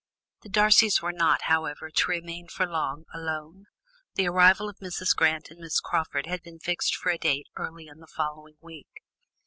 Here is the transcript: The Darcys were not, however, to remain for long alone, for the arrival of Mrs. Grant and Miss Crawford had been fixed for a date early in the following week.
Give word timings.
The 0.41 0.49
Darcys 0.49 1.03
were 1.03 1.11
not, 1.11 1.43
however, 1.43 1.91
to 1.91 2.09
remain 2.09 2.47
for 2.47 2.65
long 2.67 3.05
alone, 3.13 3.65
for 3.65 4.15
the 4.15 4.29
arrival 4.29 4.67
of 4.67 4.79
Mrs. 4.79 5.15
Grant 5.15 5.51
and 5.51 5.59
Miss 5.59 5.79
Crawford 5.79 6.25
had 6.25 6.41
been 6.41 6.57
fixed 6.57 6.95
for 6.95 7.11
a 7.11 7.19
date 7.19 7.45
early 7.55 7.85
in 7.87 7.99
the 7.99 8.07
following 8.07 8.55
week. 8.61 8.89